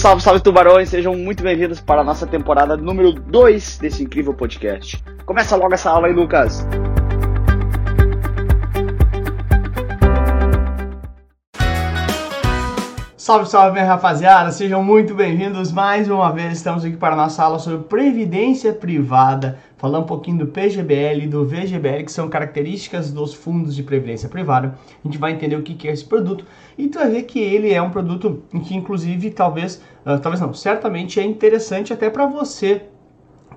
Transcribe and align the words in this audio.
Salve, 0.00 0.22
salve 0.22 0.40
tubarões, 0.40 0.88
sejam 0.88 1.14
muito 1.14 1.42
bem-vindos 1.42 1.78
para 1.78 2.00
a 2.00 2.04
nossa 2.04 2.26
temporada 2.26 2.74
número 2.74 3.12
2 3.12 3.76
desse 3.76 4.02
incrível 4.02 4.32
podcast. 4.32 5.04
Começa 5.26 5.54
logo 5.56 5.74
essa 5.74 5.90
aula 5.90 6.06
aí, 6.06 6.14
Lucas. 6.14 6.66
Salve, 13.30 13.48
salve, 13.48 13.72
minha 13.74 13.84
rapaziada, 13.84 14.50
sejam 14.50 14.82
muito 14.82 15.14
bem-vindos 15.14 15.70
mais 15.70 16.10
uma 16.10 16.32
vez. 16.32 16.54
Estamos 16.54 16.84
aqui 16.84 16.96
para 16.96 17.14
a 17.14 17.16
nossa 17.16 17.44
aula 17.44 17.60
sobre 17.60 17.84
previdência 17.84 18.72
privada, 18.72 19.56
falar 19.76 20.00
um 20.00 20.04
pouquinho 20.04 20.38
do 20.38 20.46
PGBL 20.48 21.22
e 21.22 21.26
do 21.28 21.46
VGBL, 21.46 22.02
que 22.06 22.10
são 22.10 22.28
características 22.28 23.12
dos 23.12 23.32
fundos 23.32 23.76
de 23.76 23.84
previdência 23.84 24.28
privada. 24.28 24.76
A 25.04 25.06
gente 25.06 25.16
vai 25.16 25.30
entender 25.30 25.54
o 25.54 25.62
que 25.62 25.86
é 25.86 25.92
esse 25.92 26.04
produto 26.04 26.44
e 26.76 26.88
tu 26.88 26.98
vai 26.98 27.08
ver 27.08 27.22
que 27.22 27.38
ele 27.38 27.72
é 27.72 27.80
um 27.80 27.90
produto 27.90 28.42
que, 28.64 28.74
inclusive, 28.74 29.30
talvez, 29.30 29.80
uh, 30.04 30.18
talvez 30.18 30.40
não, 30.40 30.52
certamente 30.52 31.20
é 31.20 31.24
interessante 31.24 31.92
até 31.92 32.10
para 32.10 32.26
você 32.26 32.82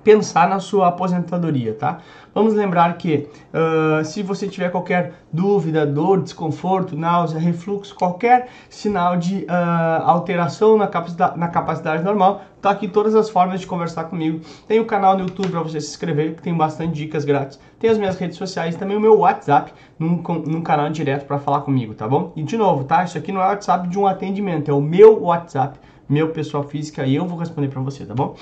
pensar 0.04 0.48
na 0.48 0.60
sua 0.60 0.88
aposentadoria, 0.88 1.74
tá? 1.74 1.98
Vamos 2.34 2.52
lembrar 2.52 2.98
que 2.98 3.28
uh, 3.52 4.04
se 4.04 4.22
você 4.22 4.46
tiver 4.48 4.68
qualquer 4.68 5.14
dúvida, 5.32 5.86
dor, 5.86 6.20
desconforto, 6.20 6.96
náusea, 6.96 7.38
refluxo, 7.38 7.94
qualquer 7.94 8.48
sinal 8.68 9.16
de 9.16 9.44
uh, 9.44 10.02
alteração 10.04 10.76
na 10.76 10.86
capacidade, 10.86 11.38
na 11.38 11.48
capacidade 11.48 12.02
normal, 12.02 12.42
tá 12.60 12.70
aqui 12.70 12.88
todas 12.88 13.14
as 13.14 13.30
formas 13.30 13.60
de 13.60 13.66
conversar 13.66 14.04
comigo. 14.04 14.40
Tem 14.66 14.80
o 14.80 14.84
canal 14.84 15.16
no 15.16 15.22
YouTube 15.22 15.48
para 15.48 15.62
você 15.62 15.80
se 15.80 15.90
inscrever, 15.90 16.34
que 16.34 16.42
tem 16.42 16.52
bastante 16.52 16.92
dicas 16.92 17.24
grátis. 17.24 17.58
Tem 17.78 17.88
as 17.88 17.98
minhas 17.98 18.18
redes 18.18 18.36
sociais, 18.36 18.74
também 18.74 18.96
o 18.96 19.00
meu 19.00 19.18
WhatsApp, 19.18 19.72
num, 19.98 20.20
num 20.46 20.60
canal 20.60 20.90
direto 20.90 21.26
para 21.26 21.38
falar 21.38 21.60
comigo, 21.60 21.94
tá 21.94 22.08
bom? 22.08 22.32
E 22.34 22.42
de 22.42 22.56
novo, 22.56 22.84
tá? 22.84 23.04
Isso 23.04 23.16
aqui 23.16 23.30
não 23.30 23.40
é 23.40 23.46
WhatsApp 23.46 23.88
de 23.88 23.98
um 23.98 24.06
atendimento, 24.06 24.70
é 24.70 24.74
o 24.74 24.80
meu 24.80 25.22
WhatsApp, 25.22 25.78
meu 26.08 26.30
pessoal 26.30 26.64
física, 26.64 27.06
e 27.06 27.14
eu 27.14 27.26
vou 27.26 27.38
responder 27.38 27.68
para 27.68 27.80
você, 27.80 28.04
tá 28.04 28.14
bom? 28.14 28.34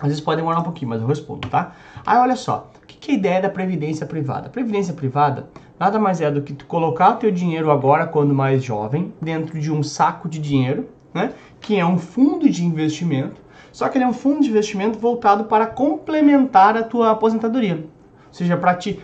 Às 0.00 0.08
vezes 0.08 0.20
pode 0.20 0.40
demorar 0.40 0.60
um 0.60 0.64
pouquinho, 0.64 0.90
mas 0.90 1.00
eu 1.00 1.06
respondo, 1.06 1.48
tá? 1.48 1.72
Aí 2.06 2.18
olha 2.18 2.36
só, 2.36 2.70
o 2.82 2.86
que 2.86 3.10
é 3.10 3.14
a 3.14 3.18
ideia 3.18 3.42
da 3.42 3.48
previdência 3.48 4.06
privada? 4.06 4.48
previdência 4.48 4.94
privada 4.94 5.48
nada 5.78 5.98
mais 5.98 6.20
é 6.20 6.30
do 6.30 6.42
que 6.42 6.52
colocar 6.64 7.10
o 7.10 7.16
teu 7.16 7.30
dinheiro 7.30 7.70
agora, 7.70 8.06
quando 8.06 8.34
mais 8.34 8.62
jovem, 8.64 9.12
dentro 9.20 9.58
de 9.58 9.70
um 9.70 9.82
saco 9.82 10.28
de 10.28 10.38
dinheiro, 10.38 10.88
né? 11.14 11.32
Que 11.60 11.78
é 11.78 11.86
um 11.86 11.98
fundo 11.98 12.48
de 12.50 12.64
investimento, 12.64 13.40
só 13.72 13.88
que 13.88 13.96
ele 13.96 14.04
é 14.04 14.08
um 14.08 14.12
fundo 14.12 14.42
de 14.42 14.50
investimento 14.50 14.98
voltado 14.98 15.44
para 15.44 15.66
complementar 15.66 16.76
a 16.76 16.82
tua 16.82 17.10
aposentadoria. 17.10 17.86
Seja, 18.38 18.56
para 18.56 18.72
te, 18.76 19.00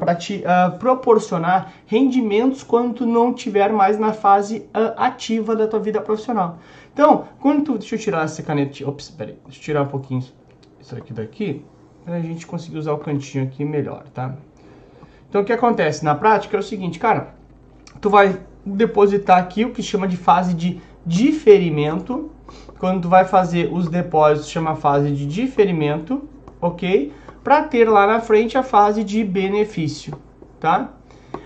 para 0.00 0.14
te 0.14 0.42
uh, 0.42 0.78
proporcionar 0.78 1.74
rendimentos 1.84 2.62
quando 2.62 2.94
tu 2.94 3.06
não 3.06 3.28
estiver 3.28 3.70
mais 3.70 3.98
na 3.98 4.14
fase 4.14 4.60
uh, 4.74 4.94
ativa 4.96 5.54
da 5.54 5.68
tua 5.68 5.80
vida 5.80 6.00
profissional. 6.00 6.56
Então, 6.90 7.26
quando 7.40 7.62
tu, 7.62 7.76
deixa 7.76 7.94
eu 7.94 7.98
tirar 7.98 8.24
essa 8.24 8.42
caneta, 8.42 8.88
ops, 8.88 9.10
peraí, 9.10 9.36
deixa 9.44 9.60
eu 9.60 9.62
tirar 9.62 9.82
um 9.82 9.88
pouquinho 9.88 10.24
isso 10.80 10.96
aqui 10.96 11.12
daqui, 11.12 11.62
para 12.06 12.14
a 12.14 12.20
gente 12.20 12.46
conseguir 12.46 12.78
usar 12.78 12.94
o 12.94 12.98
cantinho 12.98 13.44
aqui 13.44 13.66
melhor, 13.66 14.04
tá? 14.14 14.34
Então, 15.28 15.42
o 15.42 15.44
que 15.44 15.52
acontece 15.52 16.02
na 16.02 16.14
prática 16.14 16.56
é 16.56 16.60
o 16.60 16.62
seguinte, 16.62 16.98
cara, 16.98 17.34
tu 18.00 18.08
vai 18.08 18.40
depositar 18.64 19.40
aqui 19.40 19.66
o 19.66 19.74
que 19.74 19.82
chama 19.82 20.08
de 20.08 20.16
fase 20.16 20.54
de 20.54 20.80
diferimento. 21.04 22.30
Quando 22.78 23.02
tu 23.02 23.08
vai 23.10 23.26
fazer 23.26 23.70
os 23.70 23.90
depósitos, 23.90 24.48
chama 24.48 24.74
fase 24.74 25.10
de 25.10 25.26
diferimento, 25.26 26.26
ok? 26.62 27.12
Para 27.44 27.62
ter 27.64 27.90
lá 27.90 28.06
na 28.06 28.20
frente 28.20 28.56
a 28.56 28.62
fase 28.62 29.04
de 29.04 29.22
benefício, 29.22 30.18
tá? 30.58 30.94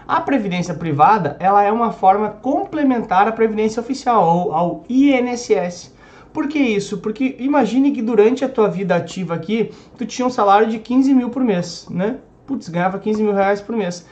A 0.06 0.20
previdência 0.20 0.72
privada, 0.72 1.36
ela 1.40 1.60
é 1.64 1.72
uma 1.72 1.90
forma 1.90 2.30
complementar 2.30 3.26
à 3.26 3.32
previdência 3.32 3.80
oficial, 3.80 4.24
ou 4.24 4.52
ao 4.52 4.84
INSS. 4.88 5.92
Por 6.32 6.46
que 6.46 6.60
isso? 6.60 6.98
Porque 6.98 7.34
imagine 7.40 7.90
que 7.90 8.00
durante 8.00 8.44
a 8.44 8.48
tua 8.48 8.68
vida 8.68 8.94
ativa 8.94 9.34
aqui, 9.34 9.72
tu 9.96 10.06
tinha 10.06 10.24
um 10.24 10.30
salário 10.30 10.68
de 10.68 10.78
15 10.78 11.12
mil 11.12 11.30
por 11.30 11.42
mês, 11.42 11.88
né? 11.90 12.18
Putz, 12.46 12.68
ganhava 12.68 13.00
15 13.00 13.20
mil 13.20 13.34
reais 13.34 13.60
por 13.60 13.76
mês. 13.76 14.06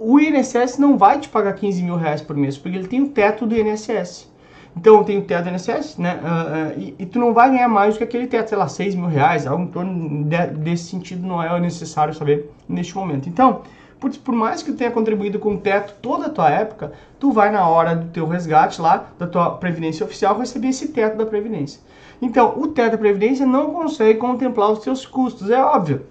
O 0.00 0.18
INSS 0.18 0.78
não 0.78 0.96
vai 0.96 1.20
te 1.20 1.28
pagar 1.28 1.52
15 1.52 1.82
mil 1.82 1.96
reais 1.96 2.22
por 2.22 2.34
mês, 2.34 2.56
porque 2.56 2.76
ele 2.76 2.88
tem 2.88 3.02
o 3.02 3.10
teto 3.10 3.46
do 3.46 3.54
INSS. 3.54 4.31
Então 4.76 5.04
tem 5.04 5.18
o 5.18 5.22
teto 5.22 5.44
do 5.44 5.50
INSS, 5.50 5.98
né? 5.98 6.18
Uh, 6.22 6.78
uh, 6.78 6.80
e, 6.80 6.94
e, 7.00 7.06
tu 7.06 7.18
não 7.18 7.34
vai 7.34 7.50
ganhar 7.50 7.68
mais 7.68 7.94
do 7.94 7.98
que 7.98 8.04
aquele 8.04 8.26
teto, 8.26 8.48
sei 8.48 8.58
lá, 8.58 8.66
6 8.66 8.94
mil 8.94 9.06
reais, 9.06 9.46
algo 9.46 9.64
em 9.64 9.66
torno 9.66 10.24
de, 10.24 10.46
desse 10.46 10.84
sentido 10.84 11.26
não 11.26 11.42
é 11.42 11.60
necessário 11.60 12.14
saber 12.14 12.50
neste 12.68 12.96
momento. 12.96 13.28
Então, 13.28 13.62
Putz, 14.02 14.18
por 14.18 14.34
mais 14.34 14.64
que 14.64 14.72
tu 14.72 14.76
tenha 14.76 14.90
contribuído 14.90 15.38
com 15.38 15.54
o 15.54 15.58
teto 15.58 15.94
toda 16.02 16.26
a 16.26 16.28
tua 16.28 16.50
época, 16.50 16.92
tu 17.20 17.30
vai 17.30 17.52
na 17.52 17.68
hora 17.68 17.94
do 17.94 18.08
teu 18.08 18.26
resgate 18.26 18.82
lá, 18.82 19.06
da 19.16 19.28
tua 19.28 19.50
previdência 19.50 20.04
oficial, 20.04 20.36
receber 20.36 20.70
esse 20.70 20.88
teto 20.88 21.16
da 21.16 21.24
previdência. 21.24 21.80
Então, 22.20 22.52
o 22.58 22.66
teto 22.66 22.90
da 22.92 22.98
previdência 22.98 23.46
não 23.46 23.70
consegue 23.70 24.18
contemplar 24.18 24.72
os 24.72 24.80
teus 24.80 25.06
custos, 25.06 25.50
é 25.50 25.62
óbvio. 25.62 26.04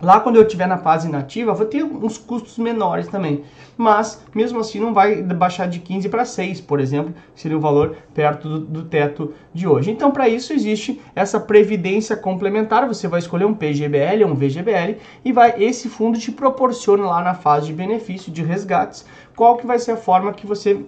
Lá 0.00 0.20
quando 0.20 0.36
eu 0.36 0.42
estiver 0.42 0.68
na 0.68 0.78
fase 0.78 1.08
inativa, 1.08 1.52
vou 1.52 1.66
ter 1.66 1.82
uns 1.82 2.16
custos 2.16 2.56
menores 2.56 3.08
também. 3.08 3.42
Mas, 3.76 4.22
mesmo 4.32 4.60
assim, 4.60 4.78
não 4.78 4.94
vai 4.94 5.22
baixar 5.22 5.66
de 5.66 5.80
15 5.80 6.08
para 6.08 6.24
6, 6.24 6.60
por 6.60 6.78
exemplo, 6.78 7.12
seria 7.34 7.56
o 7.56 7.60
valor 7.60 7.96
perto 8.14 8.48
do, 8.48 8.58
do 8.60 8.84
teto 8.84 9.34
de 9.52 9.66
hoje. 9.66 9.90
Então, 9.90 10.10
para 10.12 10.28
isso, 10.28 10.52
existe 10.52 11.00
essa 11.16 11.40
previdência 11.40 12.16
complementar. 12.16 12.86
Você 12.86 13.08
vai 13.08 13.18
escolher 13.18 13.44
um 13.44 13.54
PGBL 13.54 14.24
ou 14.24 14.30
um 14.30 14.34
VGBL 14.34 14.98
e 15.24 15.32
vai 15.32 15.54
esse 15.62 15.88
fundo 15.88 16.18
te 16.18 16.30
proporciona 16.30 17.04
lá 17.04 17.22
na 17.22 17.34
fase 17.34 17.66
de 17.66 17.72
benefício, 17.72 18.30
de 18.30 18.42
resgates, 18.42 19.04
qual 19.34 19.56
que 19.56 19.66
vai 19.66 19.78
ser 19.78 19.92
a 19.92 19.96
forma 19.96 20.32
que 20.32 20.46
você 20.46 20.84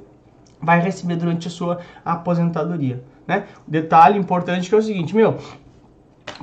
vai 0.63 0.81
receber 0.81 1.17
durante 1.17 1.49
a 1.49 1.51
sua 1.51 1.81
aposentadoria. 2.05 3.03
Né? 3.27 3.45
Detalhe 3.67 4.19
importante 4.19 4.69
que 4.69 4.75
é 4.75 4.79
o 4.79 4.83
seguinte, 4.83 5.15
meu, 5.15 5.39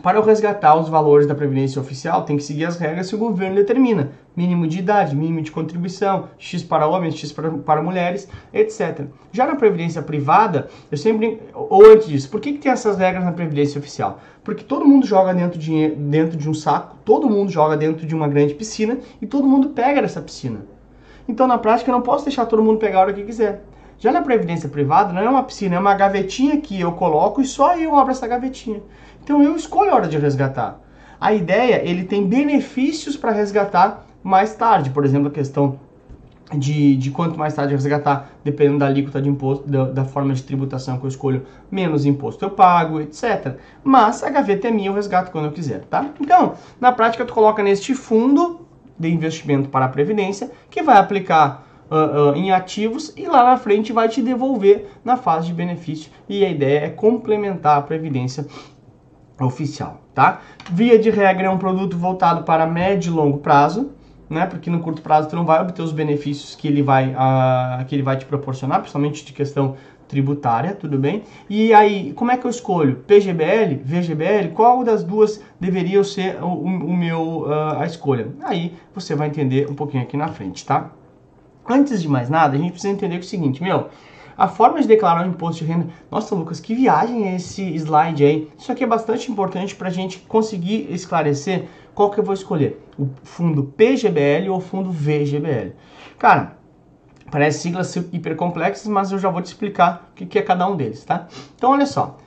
para 0.01 0.17
eu 0.17 0.23
resgatar 0.23 0.75
os 0.75 0.89
valores 0.89 1.27
da 1.27 1.35
Previdência 1.35 1.81
Oficial, 1.81 2.23
tem 2.23 2.37
que 2.37 2.43
seguir 2.43 2.65
as 2.65 2.77
regras 2.77 3.09
que 3.09 3.15
o 3.15 3.17
governo 3.17 3.55
determina. 3.55 4.11
Mínimo 4.35 4.67
de 4.67 4.79
idade, 4.79 5.15
mínimo 5.15 5.41
de 5.41 5.51
contribuição, 5.51 6.29
X 6.37 6.63
para 6.63 6.87
homens, 6.87 7.15
X 7.15 7.31
para, 7.31 7.49
para 7.49 7.81
mulheres, 7.81 8.27
etc. 8.53 9.05
Já 9.31 9.47
na 9.47 9.55
Previdência 9.55 10.01
Privada, 10.01 10.67
eu 10.91 10.97
sempre. 10.97 11.41
Ou 11.53 11.85
antes 11.85 12.07
disso, 12.07 12.29
por 12.29 12.39
que, 12.39 12.53
que 12.53 12.59
tem 12.59 12.71
essas 12.71 12.97
regras 12.97 13.25
na 13.25 13.31
Previdência 13.31 13.79
Oficial? 13.79 14.19
Porque 14.43 14.63
todo 14.63 14.85
mundo 14.85 15.05
joga 15.05 15.33
dentro 15.33 15.59
de, 15.59 15.89
dentro 15.89 16.37
de 16.37 16.49
um 16.49 16.53
saco, 16.53 16.95
todo 17.03 17.29
mundo 17.29 17.51
joga 17.51 17.75
dentro 17.75 18.05
de 18.05 18.15
uma 18.15 18.27
grande 18.27 18.53
piscina 18.53 18.97
e 19.21 19.25
todo 19.25 19.47
mundo 19.47 19.69
pega 19.69 20.01
nessa 20.01 20.21
piscina. 20.21 20.65
Então, 21.27 21.47
na 21.47 21.57
prática, 21.57 21.91
eu 21.91 21.93
não 21.93 22.01
posso 22.01 22.23
deixar 22.23 22.45
todo 22.45 22.63
mundo 22.63 22.77
pegar 22.77 22.99
a 22.99 23.01
hora 23.01 23.13
que 23.13 23.23
quiser. 23.23 23.63
Já 23.99 24.11
na 24.11 24.21
previdência 24.21 24.69
privada, 24.69 25.11
não 25.11 25.21
é 25.21 25.29
uma 25.29 25.43
piscina, 25.43 25.75
é 25.75 25.79
uma 25.79 25.95
gavetinha 25.95 26.61
que 26.61 26.79
eu 26.79 26.91
coloco 26.91 27.41
e 27.41 27.45
só 27.45 27.75
eu 27.75 27.95
abro 27.97 28.11
essa 28.11 28.27
gavetinha. 28.27 28.81
Então 29.23 29.41
eu 29.41 29.55
escolho 29.55 29.91
a 29.91 29.95
hora 29.95 30.07
de 30.07 30.17
resgatar. 30.17 30.79
A 31.19 31.33
ideia, 31.33 31.81
ele 31.83 32.03
tem 32.03 32.27
benefícios 32.27 33.17
para 33.17 33.31
resgatar 33.31 34.05
mais 34.23 34.53
tarde, 34.55 34.91
por 34.91 35.03
exemplo, 35.03 35.29
a 35.29 35.31
questão 35.31 35.79
de, 36.55 36.95
de 36.95 37.11
quanto 37.11 37.37
mais 37.37 37.53
tarde 37.53 37.73
resgatar, 37.73 38.29
dependendo 38.43 38.79
da 38.79 38.85
alíquota 38.85 39.21
de 39.21 39.27
imposto, 39.27 39.67
da, 39.67 39.85
da, 39.85 40.05
forma 40.05 40.33
de 40.33 40.43
tributação 40.43 40.97
que 40.97 41.05
eu 41.05 41.09
escolho, 41.09 41.45
menos 41.69 42.05
imposto 42.05 42.45
eu 42.45 42.51
pago, 42.51 43.01
etc. 43.01 43.57
Mas 43.83 44.23
a 44.23 44.29
gaveta 44.29 44.67
é 44.67 44.71
minha, 44.71 44.89
eu 44.89 44.93
resgato 44.93 45.31
quando 45.31 45.45
eu 45.45 45.51
quiser, 45.51 45.81
tá? 45.85 46.05
Então, 46.21 46.53
na 46.79 46.91
prática, 46.91 47.25
tu 47.25 47.33
coloca 47.33 47.61
neste 47.61 47.93
fundo 47.93 48.61
de 48.97 49.09
investimento 49.09 49.69
para 49.69 49.85
a 49.85 49.89
previdência, 49.89 50.49
que 50.69 50.81
vai 50.81 50.97
aplicar 50.97 51.66
uh, 51.89 52.31
uh, 52.31 52.35
em 52.35 52.51
ativos 52.51 53.13
e 53.15 53.27
lá 53.27 53.43
na 53.43 53.57
frente 53.57 53.91
vai 53.93 54.07
te 54.09 54.21
devolver 54.21 54.89
na 55.03 55.17
fase 55.17 55.47
de 55.47 55.53
benefício. 55.53 56.11
E 56.27 56.43
a 56.45 56.49
ideia 56.49 56.85
é 56.85 56.89
complementar 56.89 57.77
a 57.77 57.81
previdência 57.81 58.45
oficial, 59.39 60.01
tá? 60.13 60.41
Via 60.71 60.97
de 60.97 61.09
regra 61.09 61.47
é 61.47 61.49
um 61.49 61.57
produto 61.57 61.97
voltado 61.97 62.43
para 62.43 62.65
médio 62.65 63.11
e 63.11 63.15
longo 63.15 63.37
prazo, 63.37 63.91
né? 64.29 64.45
Porque 64.45 64.69
no 64.69 64.79
curto 64.79 65.01
prazo 65.01 65.29
tu 65.29 65.35
não 65.35 65.45
vai 65.45 65.61
obter 65.61 65.81
os 65.81 65.91
benefícios 65.91 66.55
que 66.55 66.67
ele 66.67 66.81
vai, 66.81 67.09
uh, 67.09 67.85
que 67.85 67.95
ele 67.95 68.03
vai 68.03 68.17
te 68.17 68.25
proporcionar, 68.25 68.79
principalmente 68.79 69.23
de 69.23 69.33
questão 69.33 69.75
tributária, 70.07 70.73
tudo 70.73 70.97
bem? 70.97 71.23
E 71.49 71.73
aí, 71.73 72.13
como 72.13 72.31
é 72.31 72.37
que 72.37 72.45
eu 72.45 72.49
escolho? 72.49 73.03
PGBL, 73.07 73.81
VGBL? 73.83 74.53
Qual 74.53 74.83
das 74.83 75.03
duas 75.03 75.43
deveria 75.59 76.03
ser 76.03 76.41
o, 76.41 76.47
o 76.47 76.95
meu 76.95 77.41
uh, 77.41 77.79
a 77.79 77.85
escolha? 77.85 78.29
Aí 78.43 78.73
você 78.95 79.15
vai 79.15 79.27
entender 79.27 79.69
um 79.69 79.75
pouquinho 79.75 80.03
aqui 80.03 80.15
na 80.15 80.29
frente, 80.29 80.65
tá? 80.65 80.91
Antes 81.67 82.01
de 82.01 82.07
mais 82.07 82.29
nada, 82.29 82.55
a 82.55 82.59
gente 82.59 82.71
precisa 82.71 82.93
entender 82.93 83.19
o 83.19 83.23
seguinte, 83.23 83.61
meu, 83.61 83.89
a 84.37 84.47
forma 84.47 84.79
de 84.79 84.87
declarar 84.87 85.25
o 85.25 85.29
imposto 85.29 85.65
de 85.65 85.71
renda. 85.71 85.87
Nossa, 86.11 86.35
Lucas, 86.35 86.59
que 86.59 86.75
viagem 86.75 87.27
é 87.27 87.35
esse 87.35 87.63
slide 87.75 88.23
aí? 88.23 88.51
Isso 88.57 88.71
aqui 88.71 88.83
é 88.83 88.87
bastante 88.87 89.31
importante 89.31 89.75
para 89.75 89.87
a 89.87 89.91
gente 89.91 90.19
conseguir 90.19 90.87
esclarecer 90.91 91.65
qual 91.95 92.11
que 92.11 92.19
eu 92.19 92.23
vou 92.23 92.33
escolher: 92.33 92.79
o 92.97 93.09
fundo 93.23 93.63
PGBL 93.63 94.49
ou 94.49 94.57
o 94.57 94.61
fundo 94.61 94.91
VGBL. 94.91 95.73
Cara, 96.19 96.57
parece 97.31 97.59
siglas 97.59 97.95
hiper 97.95 98.35
complexas, 98.35 98.87
mas 98.87 99.11
eu 99.11 99.17
já 99.17 99.29
vou 99.29 99.41
te 99.41 99.47
explicar 99.47 100.11
o 100.11 100.25
que 100.25 100.37
é 100.37 100.41
cada 100.41 100.67
um 100.67 100.75
deles, 100.75 101.03
tá? 101.03 101.27
Então, 101.55 101.71
olha 101.71 101.85
só. 101.85 102.17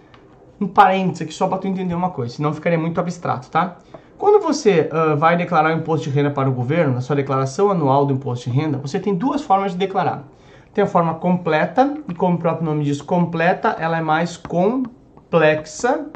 Um 0.60 0.69
parênteses 0.69 1.22
aqui 1.22 1.32
só 1.32 1.48
para 1.48 1.56
tu 1.56 1.69
entender 1.69 1.94
uma 1.94 2.10
coisa, 2.10 2.34
senão 2.34 2.52
ficaria 2.52 2.78
muito 2.78 3.00
abstrato, 3.00 3.48
tá? 3.48 3.78
Quando 4.20 4.38
você 4.38 4.90
uh, 4.93 5.17
vai 5.17 5.34
declarar 5.34 5.75
o 5.75 5.78
imposto 5.78 6.11
de 6.11 6.14
renda 6.14 6.31
para 6.31 6.46
o 6.46 6.52
governo, 6.52 6.93
na 6.93 7.00
sua 7.00 7.17
declaração 7.17 7.70
anual 7.70 8.05
do 8.05 8.12
imposto 8.12 8.50
de 8.50 8.55
renda, 8.55 8.76
você 8.76 9.00
tem 9.00 9.14
duas 9.14 9.40
formas 9.40 9.72
de 9.72 9.78
declarar. 9.78 10.28
Tem 10.75 10.84
a 10.84 10.87
forma 10.87 11.14
completa, 11.14 11.96
e 12.06 12.12
como 12.12 12.37
o 12.37 12.38
próprio 12.38 12.67
nome 12.67 12.84
diz, 12.84 13.00
completa, 13.00 13.75
ela 13.81 13.96
é 13.96 14.02
mais 14.02 14.37
complexa. 14.37 16.06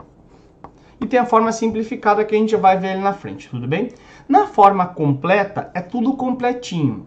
E 1.00 1.06
tem 1.06 1.18
a 1.18 1.24
forma 1.24 1.50
simplificada 1.50 2.22
que 2.26 2.34
a 2.34 2.38
gente 2.38 2.54
vai 2.56 2.76
ver 2.76 2.90
ali 2.90 3.00
na 3.00 3.14
frente, 3.14 3.48
tudo 3.48 3.66
bem? 3.66 3.88
Na 4.28 4.48
forma 4.48 4.84
completa, 4.84 5.70
é 5.72 5.80
tudo 5.80 6.12
completinho. 6.12 7.06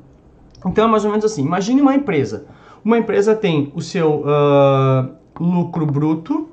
Então 0.65 0.85
é 0.85 0.87
mais 0.87 1.05
ou 1.05 1.11
menos 1.11 1.25
assim, 1.25 1.43
imagine 1.43 1.79
uma 1.79 1.93
empresa. 1.93 2.47
Uma 2.83 2.97
empresa 2.97 3.35
tem 3.35 3.71
o 3.75 3.81
seu 3.81 4.23
uh, 4.23 5.13
lucro 5.39 5.85
bruto, 5.85 6.49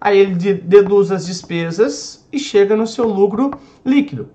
aí 0.00 0.18
ele 0.18 0.34
deduz 0.34 1.12
as 1.12 1.24
despesas 1.24 2.25
e 2.36 2.38
chega 2.38 2.76
no 2.76 2.86
seu 2.86 3.08
lucro 3.08 3.50
líquido. 3.84 4.28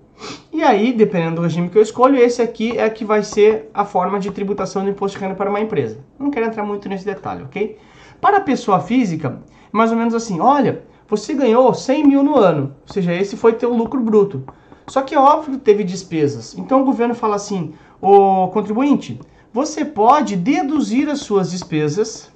E 0.52 0.62
aí, 0.62 0.92
dependendo 0.92 1.36
do 1.36 1.42
regime 1.42 1.68
que 1.68 1.78
eu 1.78 1.82
escolho, 1.82 2.16
esse 2.16 2.42
aqui 2.42 2.76
é 2.76 2.90
que 2.90 3.04
vai 3.04 3.22
ser 3.22 3.70
a 3.72 3.84
forma 3.84 4.18
de 4.18 4.30
tributação 4.30 4.84
do 4.84 4.90
imposto 4.90 5.16
de 5.16 5.24
renda 5.24 5.36
para 5.36 5.48
uma 5.48 5.60
empresa. 5.60 5.98
Não 6.18 6.30
quero 6.30 6.46
entrar 6.46 6.64
muito 6.64 6.88
nesse 6.88 7.04
detalhe, 7.04 7.44
ok? 7.44 7.78
Para 8.20 8.38
a 8.38 8.40
pessoa 8.40 8.80
física, 8.80 9.40
mais 9.70 9.90
ou 9.90 9.96
menos 9.96 10.14
assim, 10.14 10.40
olha, 10.40 10.82
você 11.08 11.32
ganhou 11.32 11.72
100 11.72 12.06
mil 12.06 12.22
no 12.22 12.36
ano, 12.36 12.74
ou 12.86 12.92
seja, 12.92 13.14
esse 13.14 13.36
foi 13.36 13.52
teu 13.52 13.72
lucro 13.72 14.00
bruto. 14.00 14.44
Só 14.86 15.02
que 15.02 15.14
é 15.14 15.18
óbvio 15.18 15.54
que 15.54 15.64
teve 15.64 15.84
despesas. 15.84 16.56
Então 16.58 16.82
o 16.82 16.84
governo 16.84 17.14
fala 17.14 17.36
assim, 17.36 17.72
o 18.00 18.48
contribuinte, 18.48 19.20
você 19.52 19.84
pode 19.84 20.34
deduzir 20.34 21.08
as 21.08 21.20
suas 21.20 21.52
despesas, 21.52 22.31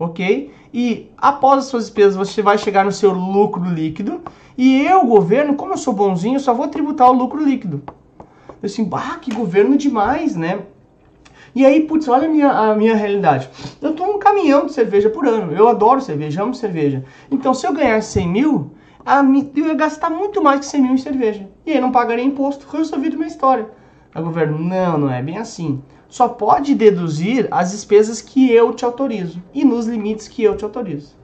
ok? 0.00 0.50
E 0.72 1.10
após 1.18 1.58
as 1.58 1.64
suas 1.66 1.84
despesas 1.84 2.16
você 2.16 2.40
vai 2.40 2.56
chegar 2.56 2.84
no 2.84 2.90
seu 2.90 3.12
lucro 3.12 3.62
líquido 3.62 4.22
e 4.56 4.84
eu, 4.84 5.04
governo, 5.04 5.54
como 5.54 5.74
eu 5.74 5.76
sou 5.76 5.92
bonzinho, 5.92 6.40
só 6.40 6.54
vou 6.54 6.68
tributar 6.68 7.10
o 7.10 7.12
lucro 7.12 7.44
líquido. 7.44 7.82
Eu 8.62 8.66
assim, 8.66 8.84
bah, 8.84 9.18
que 9.20 9.32
governo 9.32 9.76
demais, 9.76 10.34
né? 10.34 10.60
E 11.54 11.66
aí, 11.66 11.80
putz, 11.80 12.06
olha 12.08 12.28
a 12.28 12.30
minha, 12.30 12.50
a 12.50 12.74
minha 12.74 12.94
realidade. 12.94 13.48
Eu 13.80 13.94
tomo 13.94 14.14
um 14.14 14.18
caminhão 14.18 14.66
de 14.66 14.72
cerveja 14.72 15.10
por 15.10 15.26
ano. 15.26 15.52
Eu 15.52 15.68
adoro 15.68 16.00
cerveja, 16.00 16.42
amo 16.42 16.54
cerveja. 16.54 17.04
Então, 17.30 17.52
se 17.52 17.66
eu 17.66 17.72
ganhasse 17.72 18.12
100 18.12 18.28
mil, 18.28 18.70
a, 19.04 19.20
eu 19.56 19.66
ia 19.66 19.74
gastar 19.74 20.10
muito 20.10 20.42
mais 20.42 20.60
que 20.60 20.66
100 20.66 20.82
mil 20.82 20.92
em 20.92 20.98
cerveja. 20.98 21.48
E 21.66 21.72
aí 21.72 21.80
não 21.80 21.90
pagaria 21.90 22.24
imposto. 22.24 22.66
Resolvido 22.70 23.16
minha 23.16 23.28
história. 23.28 23.68
Aí 24.14 24.22
o 24.22 24.24
governo, 24.24 24.58
não, 24.58 24.98
não 24.98 25.10
é 25.10 25.22
bem 25.22 25.38
assim. 25.38 25.82
Só 26.08 26.28
pode 26.28 26.74
deduzir 26.74 27.46
as 27.50 27.70
despesas 27.70 28.20
que 28.20 28.50
eu 28.52 28.72
te 28.72 28.84
autorizo. 28.84 29.42
E 29.54 29.64
nos 29.64 29.86
limites 29.86 30.26
que 30.26 30.42
eu 30.42 30.56
te 30.56 30.64
autorizo. 30.64 31.19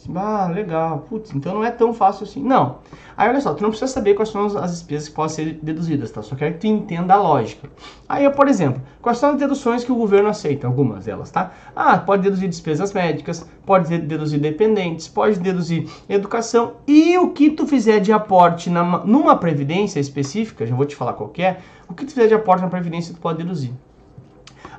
Assim, 0.00 0.12
ah, 0.16 0.48
legal, 0.48 1.04
putz, 1.10 1.34
então 1.34 1.54
não 1.54 1.64
é 1.64 1.70
tão 1.70 1.92
fácil 1.92 2.24
assim. 2.24 2.42
Não. 2.42 2.78
Aí 3.14 3.28
olha 3.28 3.40
só, 3.40 3.52
tu 3.52 3.62
não 3.62 3.68
precisa 3.68 3.92
saber 3.92 4.14
quais 4.14 4.30
são 4.30 4.46
as 4.46 4.70
despesas 4.70 5.08
que 5.10 5.14
podem 5.14 5.34
ser 5.34 5.58
deduzidas, 5.62 6.10
tá? 6.10 6.22
Só 6.22 6.34
quero 6.34 6.54
que 6.54 6.60
tu 6.60 6.66
entenda 6.66 7.12
a 7.12 7.18
lógica. 7.18 7.68
Aí, 8.08 8.28
por 8.30 8.48
exemplo, 8.48 8.80
quais 9.02 9.18
são 9.18 9.32
as 9.32 9.36
deduções 9.36 9.84
que 9.84 9.92
o 9.92 9.94
governo 9.94 10.30
aceita? 10.30 10.66
Algumas 10.66 11.04
delas, 11.04 11.30
tá? 11.30 11.52
Ah, 11.76 11.98
pode 11.98 12.22
deduzir 12.22 12.48
despesas 12.48 12.94
médicas, 12.94 13.46
pode 13.66 13.98
deduzir 13.98 14.40
dependentes, 14.40 15.06
pode 15.06 15.38
deduzir 15.38 15.86
educação 16.08 16.76
e 16.86 17.18
o 17.18 17.30
que 17.30 17.50
tu 17.50 17.66
fizer 17.66 18.00
de 18.00 18.10
aporte 18.10 18.70
na, 18.70 19.04
numa 19.04 19.36
previdência 19.36 20.00
específica, 20.00 20.66
já 20.66 20.74
vou 20.74 20.86
te 20.86 20.96
falar 20.96 21.12
qual 21.12 21.30
é, 21.38 21.58
o 21.86 21.92
que 21.92 22.06
tu 22.06 22.14
fizer 22.14 22.26
de 22.26 22.34
aporte 22.34 22.62
na 22.62 22.68
previdência 22.68 23.14
tu 23.14 23.20
pode 23.20 23.38
deduzir. 23.38 23.72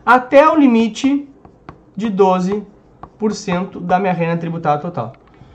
Até 0.04 0.50
o 0.50 0.56
limite 0.56 1.30
de 1.96 2.10
12 2.10 2.64
da 3.82 4.00
minha 4.00 4.14
renda 4.14 4.38
tributável 4.38 4.82
total. 4.82 5.14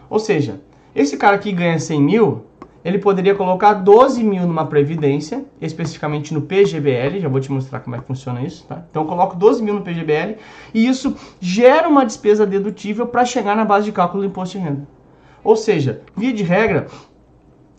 Ou 0.09 0.19
seja, 0.19 0.61
esse 0.95 1.17
cara 1.17 1.37
que 1.39 1.53
ganha 1.53 1.79
100 1.79 2.01
mil, 2.01 2.45
ele 2.85 2.99
poderia 2.99 3.35
colocar 3.35 3.75
12 3.75 4.23
mil 4.23 4.47
numa 4.47 4.67
previdência, 4.67 5.45
especificamente 5.61 6.33
no 6.33 6.43
PGBL, 6.43 7.19
já 7.21 7.29
vou 7.29 7.41
te 7.41 7.51
mostrar 7.51 7.81
como 7.81 7.97
é 7.97 7.99
que 7.99 8.07
funciona 8.07 8.43
isso, 8.43 8.65
tá? 8.67 8.85
Então 8.89 9.03
eu 9.03 9.09
coloco 9.09 9.37
12 9.37 9.63
mil 9.63 9.75
no 9.75 9.83
PGBL 9.83 10.37
e 10.73 10.87
isso 10.87 11.17
gera 11.41 11.89
uma 11.89 12.07
despesa 12.07 12.47
dedutível 12.47 13.07
para 13.09 13.25
chegar 13.25 13.57
na 13.57 13.65
base 13.65 13.87
de 13.87 13.93
cálculo 13.93 14.23
do 14.23 14.29
imposto 14.29 14.57
de 14.57 14.65
renda. 14.65 14.87
Ou 15.43 15.57
seja, 15.57 16.03
via 16.17 16.33
de 16.33 16.45
regra, 16.45 16.87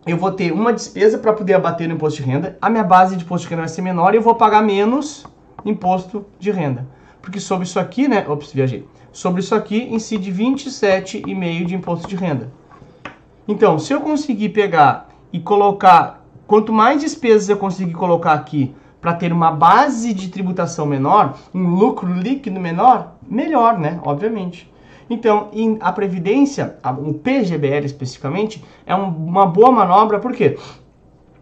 eu 0.06 0.18
vou 0.18 0.32
ter 0.32 0.52
uma 0.52 0.74
despesa 0.74 1.18
para 1.18 1.34
poder 1.34 1.54
abater 1.54 1.88
no 1.88 1.96
imposto 1.96 2.22
de 2.22 2.30
renda, 2.30 2.58
a 2.62 2.70
minha 2.70 2.84
base 2.84 3.16
de 3.16 3.24
imposto 3.24 3.48
de 3.48 3.50
renda 3.52 3.62
vai 3.62 3.70
ser 3.70 3.82
menor 3.82 4.14
e 4.14 4.18
eu 4.18 4.22
vou 4.22 4.36
pagar 4.36 4.62
menos 4.62 5.26
imposto 5.66 6.26
de 6.38 6.52
renda. 6.52 6.86
Porque 7.22 7.40
sobre 7.40 7.66
isso 7.66 7.80
aqui, 7.80 8.08
né? 8.08 8.26
Ops, 8.28 8.54
viajei. 8.54 8.86
Sobre 9.18 9.42
isso 9.42 9.56
aqui 9.56 9.88
incide 9.92 10.32
27,5 10.32 11.66
de 11.66 11.74
imposto 11.74 12.08
de 12.08 12.16
renda. 12.16 12.52
Então, 13.48 13.80
se 13.80 13.92
eu 13.92 14.00
conseguir 14.00 14.50
pegar 14.50 15.10
e 15.34 15.40
colocar, 15.40 16.24
quanto 16.46 16.72
mais 16.72 17.02
despesas 17.02 17.50
eu 17.50 17.58
conseguir 17.58 17.94
colocar 17.94 18.34
aqui 18.34 18.76
para 19.02 19.16
ter 19.16 19.34
uma 19.34 19.50
base 19.50 20.14
de 20.14 20.30
tributação 20.30 20.86
menor, 20.86 21.36
um 21.52 21.68
lucro 21.68 22.14
líquido 22.14 22.60
menor, 22.60 23.16
melhor, 23.28 23.80
né? 23.80 24.00
Obviamente. 24.04 24.72
Então, 25.10 25.50
a 25.80 25.92
previdência, 25.92 26.78
o 27.04 27.12
PGBL 27.12 27.88
especificamente, 27.88 28.64
é 28.86 28.94
uma 28.94 29.48
boa 29.48 29.72
manobra, 29.72 30.20
por 30.20 30.32
quê? 30.32 30.60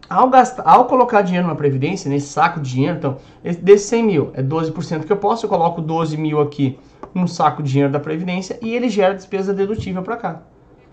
Ao, 0.08 0.30
gastar, 0.30 0.62
ao 0.64 0.84
colocar 0.84 1.22
dinheiro 1.22 1.48
na 1.48 1.54
Previdência, 1.54 2.08
nesse 2.08 2.28
saco 2.28 2.60
de 2.60 2.70
dinheiro, 2.70 2.96
então, 2.96 3.16
desse 3.60 3.88
100 3.88 4.02
mil, 4.04 4.30
é 4.34 4.42
12% 4.42 5.04
que 5.04 5.12
eu 5.12 5.16
posso, 5.16 5.46
eu 5.46 5.50
coloco 5.50 5.80
12 5.80 6.16
mil 6.16 6.40
aqui 6.40 6.78
num 7.12 7.26
saco 7.26 7.62
de 7.62 7.70
dinheiro 7.70 7.92
da 7.92 7.98
Previdência 7.98 8.58
e 8.62 8.74
ele 8.74 8.88
gera 8.88 9.14
despesa 9.14 9.52
dedutível 9.52 10.02
para 10.02 10.16
cá. 10.16 10.42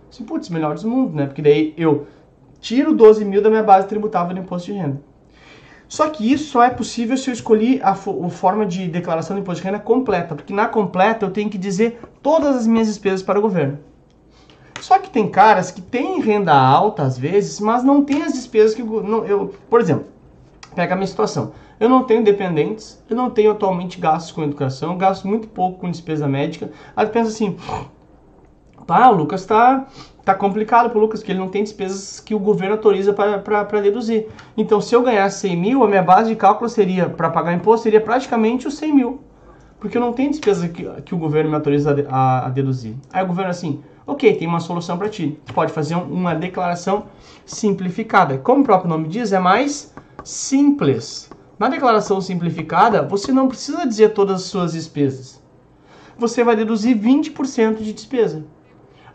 Assim, 0.10 0.24
putz, 0.24 0.50
melhor 0.50 0.76
do 0.76 0.88
mundo, 0.88 1.16
né? 1.16 1.28
Porque 1.28 1.42
daí 1.42 1.74
eu 1.78 2.08
tiro 2.60 2.94
12 2.96 3.24
mil 3.26 3.42
da 3.42 3.50
minha 3.50 3.64
base 3.64 3.88
tributável 3.88 4.34
do 4.34 4.40
imposto 4.40 4.72
de 4.72 4.78
renda. 4.78 5.02
Só 5.88 6.10
que 6.10 6.32
isso 6.32 6.46
só 6.52 6.64
é 6.64 6.72
possível 6.72 7.16
se 7.16 7.30
eu 7.30 7.34
escolher 7.34 7.84
a, 7.84 7.92
a 7.92 7.96
forma 7.96 8.66
de 8.66 8.88
declaração 8.88 9.36
do 9.36 9.42
imposto 9.42 9.62
de 9.62 9.68
renda 9.68 9.80
completa, 9.80 10.34
porque 10.34 10.54
na 10.54 10.68
completa 10.68 11.26
eu 11.26 11.30
tenho 11.30 11.50
que 11.50 11.58
dizer 11.58 12.00
todas 12.22 12.56
as 12.56 12.66
minhas 12.66 12.88
despesas 12.88 13.22
para 13.22 13.38
o 13.38 13.42
governo. 13.42 13.78
Só 14.84 15.00
que 15.00 15.10
tem 15.10 15.30
caras 15.30 15.72
que 15.72 15.82
têm 15.82 16.20
renda 16.20 16.54
alta 16.54 17.04
às 17.04 17.18
vezes, 17.18 17.58
mas 17.62 17.86
não 17.86 18.04
tem 18.04 18.22
as 18.22 18.34
despesas 18.34 18.76
que 18.76 18.84
não, 18.84 19.24
eu, 19.24 19.54
por 19.70 19.80
exemplo, 19.80 20.08
pega 20.76 20.94
a 20.94 20.98
minha 20.98 21.08
situação. 21.08 21.54
Eu 21.80 21.88
não 21.88 22.04
tenho 22.04 22.22
dependentes, 22.22 23.02
eu 23.10 23.16
não 23.16 23.30
tenho 23.30 23.52
atualmente 23.52 23.98
gastos 23.98 24.34
com 24.34 24.44
educação, 24.44 24.98
gasto 24.98 25.26
muito 25.26 25.48
pouco 25.48 25.80
com 25.80 25.90
despesa 25.90 26.28
médica. 26.28 26.70
Aí 26.98 27.08
pensa 27.08 27.30
assim, 27.30 27.56
pá, 28.86 29.08
o 29.08 29.16
Lucas 29.16 29.46
tá, 29.46 29.88
tá 30.26 30.36
complicado 30.36 30.90
pro 30.90 31.00
Lucas, 31.00 31.24
que 31.24 31.32
ele 31.32 31.40
não 31.40 31.48
tem 31.48 31.64
despesas 31.64 32.20
que 32.20 32.36
o 32.36 32.40
governo 32.40 32.76
autoriza 32.76 33.14
para 33.14 33.80
deduzir. 33.80 34.28
Então, 34.58 34.82
se 34.82 34.94
eu 34.94 35.02
ganhasse 35.02 35.48
100 35.48 35.56
mil, 35.56 35.84
a 35.86 35.88
minha 35.88 36.04
base 36.04 36.30
de 36.30 36.36
cálculo 36.36 36.70
seria, 36.70 37.08
para 37.08 37.30
pagar 37.30 37.54
imposto, 37.54 37.84
seria 37.84 38.02
praticamente 38.02 38.68
os 38.68 38.74
100 38.74 38.94
mil. 38.94 39.22
Porque 39.80 39.98
eu 39.98 40.02
não 40.02 40.12
tenho 40.12 40.30
despesa 40.30 40.68
que, 40.68 40.84
que 41.04 41.16
o 41.16 41.18
governo 41.18 41.52
me 41.52 41.56
autoriza 41.56 41.96
a, 42.10 42.16
a, 42.16 42.48
a 42.48 42.50
deduzir. 42.50 42.96
Aí 43.14 43.24
o 43.24 43.28
governo 43.28 43.50
assim, 43.50 43.82
Ok, 44.06 44.36
tem 44.36 44.48
uma 44.48 44.60
solução 44.60 44.98
para 44.98 45.10
ti. 45.10 45.40
Tu 45.46 45.54
pode 45.54 45.72
fazer 45.72 45.96
uma 45.96 46.34
declaração 46.34 47.06
simplificada. 47.46 48.38
Como 48.38 48.62
o 48.62 48.64
próprio 48.64 48.90
nome 48.90 49.08
diz, 49.08 49.32
é 49.32 49.40
mais 49.40 49.94
simples. 50.24 51.30
Na 51.58 51.70
declaração 51.70 52.20
simplificada, 52.20 53.02
você 53.02 53.32
não 53.32 53.48
precisa 53.48 53.88
dizer 53.88 54.10
todas 54.10 54.42
as 54.42 54.48
suas 54.48 54.74
despesas. 54.74 55.42
Você 56.18 56.44
vai 56.44 56.56
deduzir 56.56 56.98
20% 56.98 57.78
de 57.78 57.94
despesa. 57.94 58.46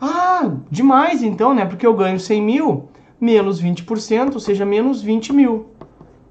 Ah, 0.00 0.50
demais 0.71 1.23
então, 1.23 1.54
né? 1.54 1.64
Porque 1.64 1.87
eu 1.87 1.95
ganho 1.95 2.18
100 2.18 2.42
mil 2.42 2.88
menos 3.21 3.61
20%, 3.61 4.35
ou 4.35 4.40
seja, 4.40 4.64
menos 4.64 5.02
20 5.02 5.33
mil. 5.33 5.66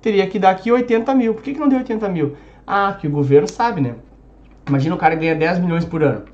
Teria 0.02 0.28
que 0.28 0.40
dar 0.40 0.52
aqui 0.52 0.72
80 0.72 1.14
mil. 1.14 1.34
Por 1.34 1.44
que, 1.44 1.54
que 1.54 1.60
não 1.60 1.68
deu 1.68 1.80
80 1.80 2.08
mil? 2.10 2.38
Ah, 2.66 2.98
que 3.00 3.08
o 3.08 3.12
governo 3.12 3.48
sabe, 3.48 3.82
né? 3.82 3.96
Imagina 4.68 4.96
o 4.96 4.98
cara 4.98 5.16
ganha 5.16 5.36
10 5.36 5.60
milhões 5.60 5.86
por 5.86 6.04
ano. 6.04 6.26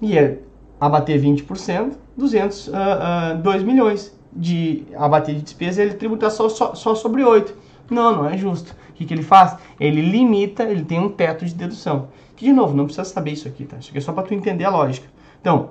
E 0.00 0.16
é 0.16 0.38
abater 0.86 1.20
20%, 1.20 1.94
200, 2.16 2.68
uh, 2.68 2.72
uh, 2.72 3.42
2 3.42 3.62
milhões 3.62 4.14
de 4.32 4.84
abater 4.96 5.34
de 5.34 5.42
despesa, 5.42 5.82
ele 5.82 5.94
tributar 5.94 6.30
só, 6.30 6.48
só, 6.48 6.74
só 6.74 6.94
sobre 6.94 7.24
8. 7.24 7.56
Não, 7.90 8.16
não 8.16 8.28
é 8.28 8.36
justo. 8.36 8.74
O 8.90 8.92
que, 8.92 9.04
que 9.04 9.14
ele 9.14 9.22
faz? 9.22 9.56
Ele 9.78 10.00
limita, 10.00 10.64
ele 10.64 10.84
tem 10.84 10.98
um 10.98 11.08
teto 11.08 11.44
de 11.44 11.54
dedução. 11.54 12.08
Que, 12.36 12.44
de 12.44 12.52
novo, 12.52 12.76
não 12.76 12.84
precisa 12.84 13.04
saber 13.04 13.32
isso 13.32 13.48
aqui, 13.48 13.64
tá? 13.64 13.76
Isso 13.78 13.90
aqui 13.90 13.98
é 13.98 14.00
só 14.00 14.12
para 14.12 14.24
tu 14.24 14.34
entender 14.34 14.64
a 14.64 14.70
lógica. 14.70 15.06
Então, 15.40 15.70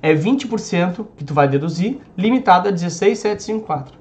é 0.00 0.14
20% 0.14 1.06
que 1.16 1.24
tu 1.24 1.34
vai 1.34 1.48
deduzir, 1.48 1.98
limitado 2.16 2.68
a 2.68 2.70
16,754. 2.70 3.98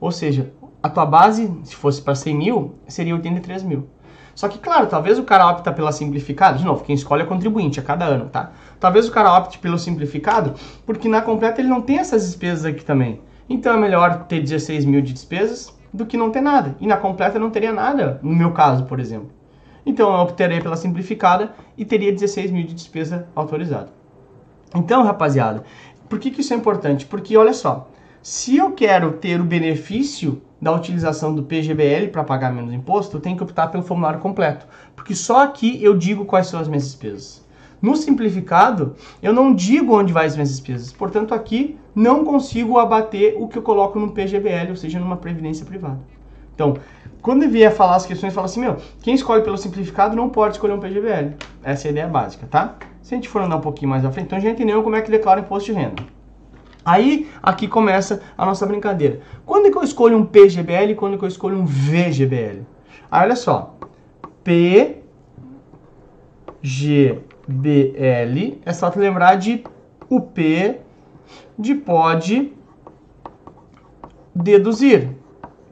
Ou 0.00 0.10
seja, 0.10 0.52
a 0.82 0.88
tua 0.88 1.06
base, 1.06 1.50
se 1.64 1.74
fosse 1.74 2.02
para 2.02 2.14
100 2.14 2.36
mil, 2.36 2.74
seria 2.88 3.14
83 3.14 3.62
mil. 3.62 3.86
Só 4.34 4.48
que, 4.48 4.58
claro, 4.58 4.86
talvez 4.86 5.18
o 5.18 5.24
cara 5.24 5.48
opta 5.48 5.72
pela 5.72 5.92
simplificada. 5.92 6.58
De 6.58 6.64
novo, 6.64 6.84
quem 6.84 6.94
escolhe 6.94 7.22
é 7.22 7.26
contribuinte 7.26 7.78
a 7.78 7.82
cada 7.82 8.04
ano, 8.04 8.26
tá? 8.26 8.52
Talvez 8.80 9.08
o 9.08 9.12
cara 9.12 9.36
opte 9.36 9.58
pelo 9.58 9.78
simplificado, 9.78 10.54
porque 10.86 11.08
na 11.08 11.20
completa 11.20 11.60
ele 11.60 11.68
não 11.68 11.80
tem 11.80 11.98
essas 11.98 12.24
despesas 12.26 12.64
aqui 12.64 12.84
também. 12.84 13.20
Então 13.48 13.74
é 13.74 13.76
melhor 13.78 14.24
ter 14.24 14.40
16 14.40 14.84
mil 14.84 15.02
de 15.02 15.12
despesas 15.12 15.72
do 15.92 16.06
que 16.06 16.16
não 16.16 16.30
ter 16.30 16.40
nada. 16.40 16.74
E 16.80 16.86
na 16.86 16.96
completa 16.96 17.38
não 17.38 17.50
teria 17.50 17.72
nada, 17.72 18.18
no 18.22 18.34
meu 18.34 18.52
caso, 18.52 18.84
por 18.84 18.98
exemplo. 18.98 19.30
Então 19.84 20.12
eu 20.12 20.20
optaria 20.20 20.60
pela 20.60 20.76
simplificada 20.76 21.52
e 21.76 21.84
teria 21.84 22.12
16 22.12 22.50
mil 22.50 22.66
de 22.66 22.74
despesa 22.74 23.28
autorizada. 23.34 23.90
Então, 24.74 25.02
rapaziada, 25.02 25.64
por 26.08 26.18
que, 26.18 26.30
que 26.30 26.40
isso 26.40 26.54
é 26.54 26.56
importante? 26.56 27.04
Porque 27.04 27.36
olha 27.36 27.52
só, 27.52 27.88
se 28.22 28.56
eu 28.56 28.72
quero 28.72 29.12
ter 29.12 29.40
o 29.40 29.44
benefício 29.44 30.40
da 30.62 30.72
utilização 30.72 31.34
do 31.34 31.42
PGBL 31.42 32.06
para 32.12 32.22
pagar 32.22 32.52
menos 32.52 32.72
imposto, 32.72 33.16
eu 33.16 33.20
tenho 33.20 33.36
que 33.36 33.42
optar 33.42 33.66
pelo 33.66 33.82
formulário 33.82 34.20
completo, 34.20 34.64
porque 34.94 35.12
só 35.12 35.42
aqui 35.42 35.82
eu 35.82 35.98
digo 35.98 36.24
quais 36.24 36.46
são 36.46 36.60
as 36.60 36.68
minhas 36.68 36.84
despesas. 36.84 37.44
No 37.82 37.96
simplificado, 37.96 38.94
eu 39.20 39.32
não 39.32 39.52
digo 39.52 39.98
onde 39.98 40.12
vai 40.12 40.24
as 40.24 40.36
minhas 40.36 40.50
despesas, 40.50 40.92
portanto 40.92 41.34
aqui 41.34 41.76
não 41.92 42.24
consigo 42.24 42.78
abater 42.78 43.34
o 43.36 43.48
que 43.48 43.58
eu 43.58 43.62
coloco 43.62 43.98
no 43.98 44.12
PGBL, 44.12 44.70
ou 44.70 44.76
seja, 44.76 45.00
numa 45.00 45.16
previdência 45.16 45.66
privada. 45.66 45.98
Então, 46.54 46.76
quando 47.20 47.48
vier 47.48 47.74
falar 47.74 47.96
as 47.96 48.06
questões, 48.06 48.32
fala 48.32 48.44
assim, 48.44 48.60
meu, 48.60 48.76
quem 49.02 49.14
escolhe 49.14 49.42
pelo 49.42 49.58
simplificado 49.58 50.14
não 50.14 50.28
pode 50.28 50.54
escolher 50.54 50.74
um 50.74 50.80
PGBL. 50.80 51.34
Essa 51.64 51.88
é 51.88 51.90
a 51.90 51.92
ideia 51.92 52.06
básica, 52.06 52.46
tá? 52.48 52.76
Se 53.02 53.14
a 53.14 53.16
gente 53.16 53.28
for 53.28 53.42
andar 53.42 53.56
um 53.56 53.60
pouquinho 53.60 53.90
mais 53.90 54.04
à 54.04 54.12
frente, 54.12 54.26
então 54.26 54.38
já 54.38 54.50
entendeu 54.50 54.80
como 54.84 54.94
é 54.94 55.02
que 55.02 55.10
declara 55.10 55.40
imposto 55.40 55.72
de 55.72 55.78
renda. 55.78 56.04
Aí, 56.84 57.30
aqui 57.42 57.68
começa 57.68 58.20
a 58.36 58.44
nossa 58.44 58.66
brincadeira. 58.66 59.20
Quando 59.46 59.66
é 59.66 59.70
que 59.70 59.78
eu 59.78 59.82
escolho 59.82 60.16
um 60.18 60.26
PGBL 60.26 60.92
e 60.92 60.94
quando 60.94 61.14
é 61.14 61.18
que 61.18 61.24
eu 61.24 61.28
escolho 61.28 61.56
um 61.56 61.64
VGBL? 61.64 62.62
Aí, 63.10 63.24
olha 63.24 63.36
só. 63.36 63.76
PGBL 64.42 65.02
é 68.64 68.72
só 68.72 68.90
te 68.90 68.98
lembrar 68.98 69.36
de 69.36 69.64
o 70.08 70.20
P 70.20 70.80
de 71.58 71.74
pode 71.74 72.52
deduzir. 74.34 75.10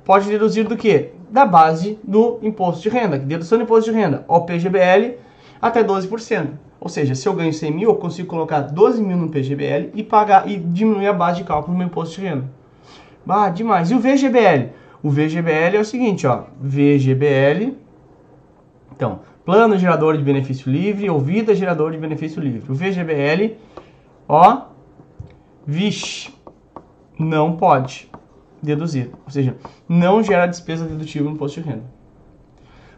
Pode 0.04 0.28
deduzir 0.28 0.66
do 0.66 0.76
que? 0.76 1.10
Da 1.28 1.44
base 1.44 1.98
do 2.04 2.38
imposto 2.42 2.82
de 2.82 2.88
renda. 2.88 3.18
Dedução 3.18 3.58
do 3.58 3.64
imposto 3.64 3.90
de 3.90 3.96
renda. 3.96 4.24
O 4.28 4.40
PGBL 4.42 5.16
até 5.60 5.82
12%. 5.82 6.50
Ou 6.80 6.88
seja, 6.88 7.14
se 7.14 7.28
eu 7.28 7.34
ganho 7.34 7.52
100 7.52 7.70
mil, 7.70 7.90
eu 7.90 7.96
consigo 7.96 8.28
colocar 8.28 8.60
12 8.60 9.02
mil 9.02 9.16
no 9.16 9.28
PGBL 9.28 9.90
e 9.94 10.02
pagar 10.02 10.48
e 10.48 10.56
diminuir 10.56 11.08
a 11.08 11.12
base 11.12 11.38
de 11.38 11.44
cálculo 11.44 11.74
do 11.74 11.78
meu 11.78 11.86
imposto 11.86 12.18
de 12.18 12.26
renda. 12.26 12.50
Ah, 13.28 13.50
demais. 13.50 13.90
E 13.90 13.94
o 13.94 14.00
VGBL? 14.00 14.70
O 15.02 15.10
VGBL 15.10 15.76
é 15.76 15.80
o 15.80 15.84
seguinte, 15.84 16.26
ó. 16.26 16.44
VGBL. 16.58 17.76
Então, 18.96 19.20
plano 19.44 19.78
gerador 19.78 20.16
de 20.16 20.22
benefício 20.22 20.70
livre 20.72 21.08
ou 21.08 21.20
vida 21.20 21.54
gerador 21.54 21.92
de 21.92 21.98
benefício 21.98 22.40
livre. 22.42 22.70
O 22.70 22.74
VGBL, 22.74 23.56
ó, 24.26 24.62
vixe, 25.66 26.34
não 27.18 27.56
pode 27.56 28.10
deduzir. 28.62 29.10
Ou 29.24 29.30
seja, 29.30 29.56
não 29.88 30.22
gera 30.22 30.46
despesa 30.46 30.86
dedutível 30.86 31.28
no 31.28 31.36
imposto 31.36 31.60
de 31.60 31.68
renda. 31.68 31.99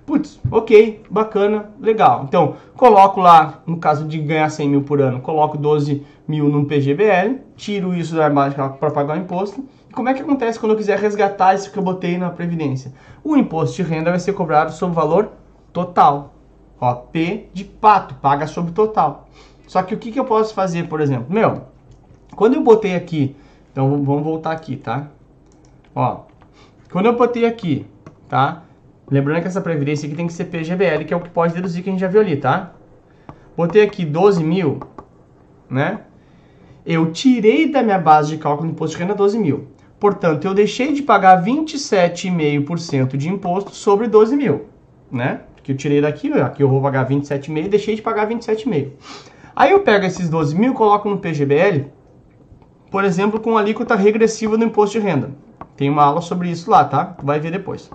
Putz, 0.04 0.40
ok, 0.50 1.04
bacana, 1.09 1.71
legal. 1.80 2.25
Então, 2.25 2.56
coloco 2.76 3.21
lá, 3.21 3.62
no 3.66 3.76
caso 3.76 4.04
de 4.04 4.18
ganhar 4.18 4.50
100 4.50 4.68
mil 4.68 4.82
por 4.82 5.00
ano, 5.00 5.21
coloco 5.21 5.56
12 5.56 6.04
mil 6.26 6.49
no 6.49 6.64
PGBL, 6.64 7.38
tiro 7.56 7.94
isso 7.94 8.16
da 8.16 8.28
margem 8.28 8.56
para 8.56 8.90
pagar 8.90 9.16
o 9.16 9.21
imposto. 9.21 9.64
E 9.88 9.92
como 9.92 10.09
é 10.09 10.14
que 10.14 10.23
acontece 10.23 10.59
quando 10.59 10.73
eu 10.73 10.76
quiser 10.76 10.99
resgatar 10.99 11.54
isso 11.54 11.71
que 11.71 11.78
eu 11.78 11.82
botei 11.82 12.18
na 12.18 12.30
Previdência? 12.30 12.92
O 13.23 13.37
imposto 13.37 13.76
de 13.76 13.82
renda 13.82 14.11
vai 14.11 14.18
ser 14.18 14.32
cobrado 14.32 14.73
sobre 14.73 14.92
o 14.92 15.00
valor 15.00 15.30
total. 15.73 16.35
Ó, 16.80 16.94
P 16.94 17.49
de 17.52 17.64
pato, 17.64 18.14
paga 18.16 18.49
sobre 18.49 18.73
o 18.73 18.75
total. 18.75 19.28
Só 19.68 19.82
que 19.85 19.94
o 19.94 19.99
que, 19.99 20.11
que 20.11 20.18
eu 20.18 20.25
posso 20.25 20.52
fazer, 20.52 20.88
por 20.88 21.00
exemplo? 21.00 21.32
Meu, 21.32 21.62
quando 22.35 22.54
eu 22.54 22.62
botei 22.62 22.97
aqui, 22.97 23.37
então 23.71 24.02
vamos 24.02 24.25
voltar 24.25 24.50
aqui, 24.50 24.76
tá? 24.76 25.06
Ó, 25.94 26.23
quando 26.90 27.06
eu 27.06 27.16
botei 27.16 27.47
aqui, 27.47 27.87
tá? 28.28 28.64
Lembrando 29.12 29.42
que 29.42 29.49
essa 29.49 29.61
previdência 29.61 30.07
aqui 30.07 30.16
tem 30.16 30.26
que 30.26 30.33
ser 30.33 30.47
PGBL, 30.47 31.04
que 31.04 31.12
é 31.12 31.16
o 31.16 31.21
que 31.21 31.28
pode 31.28 31.52
deduzir 31.52 31.85
que 31.85 31.90
a 31.90 31.92
gente 31.92 32.00
já 32.00 32.09
viu 32.09 32.23
ali, 32.23 32.35
tá? 32.35 32.73
Botei 33.54 33.83
aqui 33.83 34.07
12 34.07 34.42
mil, 34.42 34.81
né? 35.69 36.00
Eu 36.87 37.12
tirei 37.12 37.71
da 37.71 37.83
minha 37.83 37.99
base 37.99 38.31
de 38.31 38.38
cálculo 38.38 38.71
do 38.71 38.73
imposto 38.73 38.97
de 38.97 39.02
renda 39.02 39.14
12 39.14 39.38
mil. 39.38 39.69
Portanto, 40.00 40.47
eu 40.47 40.54
deixei 40.54 40.95
de 40.95 41.02
pagar 41.02 41.45
27,5% 41.45 43.19
de 43.19 43.28
imposto 43.28 43.73
sobre 43.73 44.09
12 44.09 44.35
mil, 44.35 44.62
né? 45.11 45.42
Que 45.62 45.73
eu 45.73 45.76
tirei 45.76 46.00
daqui, 46.00 46.33
aqui 46.33 46.62
eu 46.62 46.69
vou 46.71 46.81
pagar 46.81 47.07
27,5% 47.07 47.66
e 47.66 47.69
deixei 47.69 47.95
de 47.95 48.00
pagar 48.00 48.26
27,5%. 48.26 48.92
Aí 49.54 49.73
eu 49.73 49.81
pego 49.81 50.07
esses 50.07 50.31
12 50.31 50.57
mil 50.57 50.73
coloco 50.73 51.11
no 51.11 51.19
PGBL, 51.19 51.85
por 52.90 53.04
exemplo, 53.04 53.38
com 53.38 53.59
alíquota 53.59 53.95
regressiva 53.95 54.57
do 54.57 54.64
imposto 54.64 54.99
de 54.99 55.04
renda. 55.04 55.33
Tem 55.76 55.90
uma 55.90 56.02
aula 56.02 56.23
sobre 56.23 56.49
isso 56.49 56.71
lá, 56.71 56.83
tá? 56.87 57.14
Vai 57.23 57.38
ver 57.38 57.52
depois. 57.52 57.90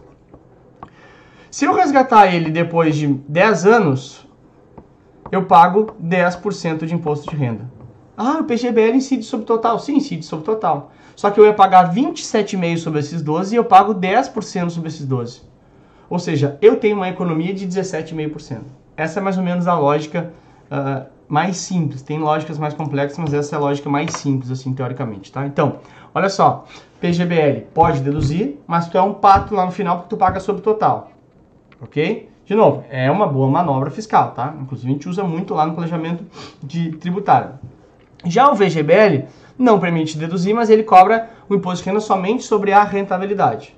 Se 1.58 1.66
eu 1.66 1.74
resgatar 1.74 2.32
ele 2.32 2.52
depois 2.52 2.96
de 2.96 3.08
10 3.08 3.66
anos, 3.66 4.28
eu 5.32 5.46
pago 5.46 5.88
10% 6.00 6.86
de 6.86 6.94
imposto 6.94 7.28
de 7.32 7.36
renda. 7.36 7.68
Ah, 8.16 8.42
o 8.42 8.44
PGBL 8.44 8.96
incide 8.96 9.24
sobre 9.24 9.46
o 9.46 9.48
total. 9.48 9.80
Sim, 9.80 9.96
incide 9.96 10.24
sobre 10.24 10.44
o 10.44 10.54
total. 10.54 10.92
Só 11.16 11.32
que 11.32 11.40
eu 11.40 11.46
ia 11.48 11.54
pagar 11.56 11.92
27,5% 11.92 12.78
sobre 12.78 13.00
esses 13.00 13.24
12 13.24 13.56
e 13.56 13.58
eu 13.58 13.66
pago 13.66 13.96
10% 13.96 14.70
sobre 14.70 14.90
esses 14.90 15.04
12. 15.04 15.42
Ou 16.08 16.20
seja, 16.20 16.60
eu 16.62 16.76
tenho 16.76 16.96
uma 16.96 17.10
economia 17.10 17.56
de 17.56 17.66
17,5%. 17.66 18.60
Essa 18.96 19.20
é 19.20 19.24
mais 19.24 19.36
ou 19.36 19.44
menos 19.44 19.68
a 19.68 19.74
lógica 19.74 20.32
uh, 20.70 21.08
mais 21.28 21.58
simples. 21.58 22.04
Tem 22.04 22.20
lógicas 22.20 22.60
mais 22.60 22.76
complexas, 22.76 23.18
mas 23.18 23.34
essa 23.34 23.56
é 23.56 23.58
a 23.58 23.60
lógica 23.60 23.90
mais 23.90 24.14
simples, 24.14 24.52
assim, 24.52 24.76
teoricamente, 24.76 25.32
tá? 25.32 25.44
Então, 25.48 25.80
olha 26.14 26.30
só. 26.30 26.66
PGBL 27.02 27.62
pode 27.74 28.02
deduzir, 28.02 28.60
mas 28.68 28.88
tu 28.88 28.96
é 28.96 29.02
um 29.02 29.16
pato 29.16 29.56
lá 29.56 29.66
no 29.66 29.72
final 29.72 29.96
porque 29.98 30.10
tu 30.10 30.18
paga 30.18 30.40
sobre 30.40 30.62
o 30.62 30.64
total 30.64 31.17
ok? 31.82 32.30
De 32.46 32.56
novo, 32.56 32.84
é 32.90 33.12
uma 33.12 33.28
boa 33.28 33.50
manobra 33.50 33.90
fiscal, 33.92 34.32
tá? 34.32 34.56
Inclusive 34.62 34.90
a 34.90 34.94
gente 34.94 35.10
usa 35.10 35.24
muito 35.24 35.54
lá 35.54 35.66
no 35.66 35.74
planejamento 35.74 36.24
de 36.64 36.92
tributário. 36.94 37.52
Já 38.26 38.50
o 38.50 38.56
VGBL 38.56 39.26
não 39.58 39.80
permite 39.80 40.18
deduzir, 40.18 40.56
mas 40.56 40.70
ele 40.70 40.84
cobra 40.84 41.30
o 41.50 41.56
imposto 41.56 41.84
de 41.84 41.90
renda 41.90 42.00
somente 42.00 42.44
sobre 42.44 42.72
a 42.72 42.84
rentabilidade. 42.84 43.76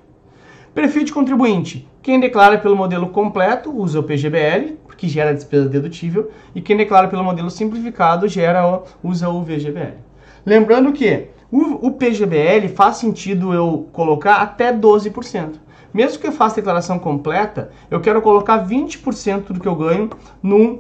Perfil 0.74 1.04
de 1.04 1.12
contribuinte. 1.12 1.88
Quem 2.02 2.20
declara 2.20 2.58
pelo 2.58 2.76
modelo 2.76 3.10
completo 3.10 3.76
usa 3.76 4.00
o 4.00 4.04
PGBL, 4.04 4.78
que 5.00 5.08
gera 5.08 5.34
despesa 5.34 5.68
dedutível, 5.70 6.30
e 6.54 6.62
quem 6.62 6.76
declara 6.76 7.08
pelo 7.08 7.24
modelo 7.24 7.50
simplificado 7.50 8.28
gera 8.28 8.84
usa 9.02 9.30
o 9.30 9.42
VGBL. 9.42 9.96
Lembrando 10.46 10.92
que 10.92 11.28
o, 11.52 11.88
o 11.88 11.92
PGBL 11.94 12.68
faz 12.76 12.98
sentido 12.98 13.54
eu 13.54 13.88
colocar 13.94 14.36
até 14.36 14.74
12%. 14.74 15.54
Mesmo 15.94 16.20
que 16.20 16.28
eu 16.28 16.32
faça 16.32 16.56
a 16.56 16.58
declaração 16.58 17.00
completa, 17.00 17.72
eu 17.90 18.00
quero 18.00 18.22
colocar 18.22 18.66
20% 18.68 19.52
do 19.52 19.60
que 19.60 19.68
eu 19.68 19.76
ganho 19.76 20.10
num, 20.42 20.80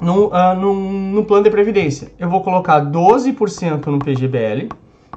num, 0.00 0.26
uh, 0.26 0.54
num, 0.56 1.12
num 1.12 1.24
plano 1.24 1.44
de 1.44 1.50
previdência. 1.50 2.12
Eu 2.18 2.28
vou 2.28 2.42
colocar 2.42 2.80
12% 2.80 3.86
no 3.86 3.98
PGBL, 3.98 4.68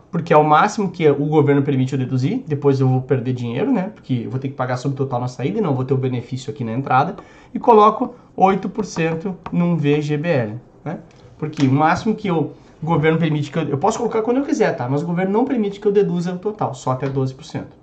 porque 0.10 0.34
é 0.34 0.38
o 0.38 0.44
máximo 0.44 0.90
que 0.90 1.08
o 1.10 1.26
governo 1.26 1.62
permite 1.62 1.94
eu 1.94 2.00
deduzir. 2.00 2.44
Depois 2.48 2.80
eu 2.80 2.88
vou 2.88 3.02
perder 3.02 3.34
dinheiro, 3.34 3.72
né? 3.72 3.92
Porque 3.94 4.24
eu 4.26 4.32
vou 4.32 4.40
ter 4.40 4.50
que 4.50 4.56
pagar 4.56 4.78
sobre 4.78 4.98
total 4.98 5.22
na 5.22 5.28
saída 5.28 5.60
e 5.60 5.62
não 5.62 5.76
vou 5.76 5.86
ter 5.86 5.94
o 5.94 5.98
benefício 5.98 6.52
aqui 6.52 6.64
na 6.64 6.74
entrada. 6.74 7.16
E 7.54 7.60
coloco 7.60 8.16
8% 8.36 9.34
num 9.52 9.78
VGBL, 9.78 10.56
né? 10.84 11.00
Porque 11.38 11.66
o 11.66 11.72
máximo 11.72 12.16
que 12.16 12.32
o 12.32 12.52
governo 12.82 13.20
permite 13.20 13.52
que 13.52 13.60
eu... 13.60 13.64
Eu 13.64 13.78
posso 13.78 14.00
colocar 14.00 14.22
quando 14.22 14.38
eu 14.38 14.44
quiser, 14.44 14.76
tá? 14.76 14.90
Mas 14.90 15.04
o 15.04 15.06
governo 15.06 15.32
não 15.32 15.46
permite 15.46 15.80
que 15.80 15.88
eu 15.88 15.92
deduza 15.92 16.34
o 16.34 16.40
total, 16.40 16.74
só 16.74 16.92
até 16.92 17.08
12% 17.08 17.81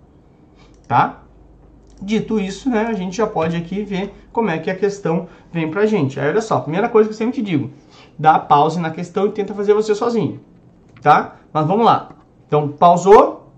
tá? 0.88 1.23
Dito 2.00 2.40
isso, 2.40 2.71
né, 2.71 2.87
a 2.87 2.92
gente 2.92 3.16
já 3.16 3.26
pode 3.26 3.57
aqui 3.57 3.83
ver 3.83 4.14
como 4.33 4.50
é 4.50 4.59
que 4.59 4.71
a 4.71 4.75
questão 4.75 5.28
vem 5.52 5.71
pra 5.71 5.85
gente. 5.85 6.18
Aí 6.18 6.28
olha 6.28 6.40
só, 6.40 6.61
primeira 6.61 6.88
coisa 6.88 7.09
que 7.09 7.12
eu 7.12 7.18
sempre 7.18 7.35
te 7.35 7.42
digo, 7.42 7.71
dá 8.18 8.38
pause 8.38 8.80
na 8.80 8.90
questão 8.90 9.26
e 9.26 9.30
tenta 9.30 9.52
fazer 9.52 9.75
você 9.75 9.95
sozinho, 9.95 10.40
tá? 11.02 11.37
Mas 11.52 11.66
vamos 11.66 11.85
lá. 11.85 12.11
Então, 12.47 12.68
pausou, 12.68 13.52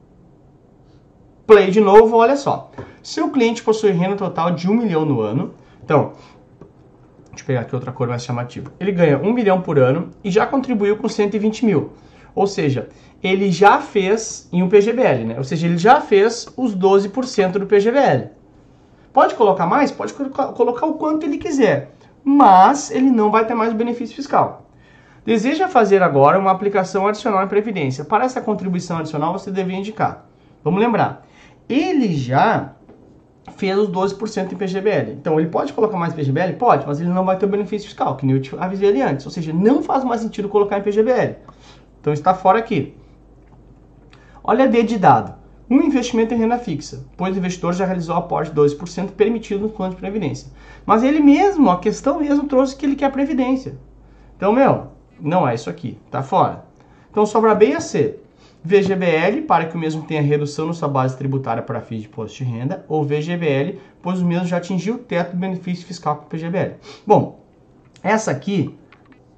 play 1.46 1.70
de 1.70 1.80
novo, 1.80 2.16
olha 2.16 2.36
só. 2.36 2.70
Seu 3.02 3.30
cliente 3.30 3.62
possui 3.62 3.90
renda 3.92 4.16
total 4.16 4.52
de 4.52 4.68
1 4.68 4.74
milhão 4.74 5.04
no 5.04 5.20
ano, 5.20 5.54
então, 5.84 6.12
deixa 7.28 7.42
eu 7.42 7.46
pegar 7.46 7.60
aqui 7.60 7.74
outra 7.74 7.92
cor 7.92 8.08
mais 8.08 8.24
chamativa. 8.24 8.72
Ele 8.80 8.92
ganha 8.92 9.18
1 9.18 9.32
milhão 9.32 9.60
por 9.60 9.78
ano 9.78 10.10
e 10.24 10.30
já 10.30 10.46
contribuiu 10.46 10.96
com 10.96 11.08
120 11.08 11.66
mil. 11.66 11.92
Ou 12.34 12.46
seja, 12.46 12.88
ele 13.22 13.50
já 13.50 13.80
fez 13.80 14.48
em 14.52 14.62
um 14.62 14.68
PGBL, 14.68 15.24
né? 15.26 15.34
Ou 15.36 15.44
seja, 15.44 15.66
ele 15.66 15.78
já 15.78 16.00
fez 16.00 16.48
os 16.56 16.74
12% 16.74 17.52
do 17.52 17.66
PGBL. 17.66 18.30
Pode 19.12 19.34
colocar 19.34 19.66
mais? 19.66 19.90
Pode 19.90 20.12
colocar 20.12 20.86
o 20.86 20.94
quanto 20.94 21.26
ele 21.26 21.36
quiser, 21.36 21.92
mas 22.24 22.90
ele 22.90 23.10
não 23.10 23.30
vai 23.30 23.44
ter 23.44 23.54
mais 23.54 23.72
o 23.72 23.76
benefício 23.76 24.14
fiscal. 24.14 24.66
Deseja 25.24 25.68
fazer 25.68 26.02
agora 26.02 26.38
uma 26.38 26.50
aplicação 26.50 27.06
adicional 27.06 27.44
em 27.44 27.48
previdência. 27.48 28.04
Para 28.04 28.24
essa 28.24 28.40
contribuição 28.40 28.98
adicional, 28.98 29.32
você 29.32 29.50
deve 29.50 29.74
indicar. 29.74 30.26
Vamos 30.64 30.80
lembrar, 30.80 31.26
ele 31.68 32.14
já 32.14 32.72
fez 33.56 33.76
os 33.76 33.88
12% 33.88 34.52
em 34.52 34.56
PGBL. 34.56 35.12
Então, 35.12 35.38
ele 35.38 35.48
pode 35.48 35.72
colocar 35.72 35.96
mais 35.96 36.14
PGBL? 36.14 36.54
Pode, 36.58 36.86
mas 36.86 37.00
ele 37.00 37.10
não 37.10 37.24
vai 37.24 37.36
ter 37.36 37.46
o 37.46 37.48
benefício 37.48 37.88
fiscal, 37.88 38.16
que 38.16 38.24
nem 38.24 38.36
eu 38.36 38.42
avisei 38.62 38.88
ali 38.88 39.02
antes. 39.02 39.26
Ou 39.26 39.32
seja, 39.32 39.52
não 39.52 39.82
faz 39.82 40.04
mais 40.04 40.20
sentido 40.20 40.48
colocar 40.48 40.78
em 40.78 40.82
PGBL. 40.82 41.36
Então, 42.00 42.12
está 42.12 42.32
fora 42.32 42.58
aqui. 42.58 42.94
Olha 44.42 44.64
a 44.64 44.68
D 44.68 44.82
de 44.82 44.98
dado. 44.98 45.34
Um 45.68 45.82
investimento 45.82 46.34
em 46.34 46.38
renda 46.38 46.58
fixa, 46.58 47.04
pois 47.16 47.34
o 47.34 47.38
investidor 47.38 47.72
já 47.72 47.84
realizou 47.84 48.16
aporte 48.16 48.50
de 48.50 48.60
2% 48.60 49.10
permitido 49.10 49.62
no 49.62 49.68
plano 49.68 49.94
de 49.94 50.00
previdência. 50.00 50.50
Mas 50.84 51.04
ele 51.04 51.20
mesmo, 51.20 51.70
a 51.70 51.78
questão 51.78 52.18
mesmo, 52.18 52.48
trouxe 52.48 52.74
que 52.74 52.84
ele 52.84 52.96
quer 52.96 53.12
previdência. 53.12 53.78
Então, 54.36 54.52
meu, 54.52 54.88
não 55.20 55.46
é 55.46 55.54
isso 55.54 55.70
aqui, 55.70 55.96
tá 56.10 56.22
fora. 56.22 56.64
Então 57.10 57.24
sobra 57.24 57.54
B 57.54 57.66
e 57.66 57.80
C. 57.80 58.18
VGBL, 58.62 59.42
para 59.46 59.66
que 59.66 59.74
o 59.74 59.78
mesmo 59.78 60.02
tenha 60.02 60.20
redução 60.20 60.66
na 60.66 60.72
sua 60.74 60.88
base 60.88 61.16
tributária 61.16 61.62
para 61.62 61.80
fins 61.80 62.02
de 62.02 62.08
imposto 62.08 62.38
de 62.38 62.44
renda, 62.44 62.84
ou 62.88 63.04
VGBL, 63.04 63.78
pois 64.02 64.20
o 64.20 64.26
mesmo 64.26 64.46
já 64.46 64.58
atingiu 64.58 64.96
o 64.96 64.98
teto 64.98 65.32
do 65.32 65.38
benefício 65.38 65.86
fiscal 65.86 66.16
com 66.16 66.24
o 66.24 66.28
PGBL. 66.28 66.74
Bom, 67.06 67.40
essa 68.02 68.30
aqui 68.30 68.76